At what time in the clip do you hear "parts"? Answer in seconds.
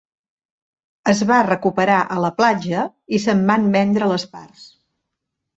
4.37-4.69